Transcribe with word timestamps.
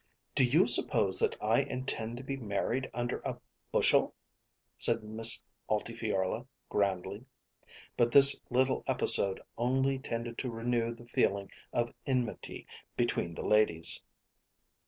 "Do 0.33 0.43
you 0.43 0.65
suppose 0.65 1.19
that 1.19 1.37
I 1.39 1.61
intend 1.61 2.17
to 2.17 2.23
be 2.23 2.35
married 2.35 2.89
under 2.91 3.21
a 3.23 3.39
bushel?" 3.71 4.15
said 4.75 5.03
Miss 5.03 5.43
Altifiorla 5.69 6.47
grandly. 6.69 7.25
But 7.97 8.11
this 8.11 8.41
little 8.49 8.83
episode 8.87 9.39
only 9.59 9.99
tended 9.99 10.39
to 10.39 10.49
renew 10.49 10.95
the 10.95 11.05
feeling 11.05 11.51
of 11.71 11.93
enmity 12.07 12.65
between 12.97 13.35
the 13.35 13.45
ladies. 13.45 14.01